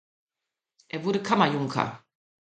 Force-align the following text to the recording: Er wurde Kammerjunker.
Er 0.87 1.03
wurde 1.03 1.21
Kammerjunker. 1.21 2.03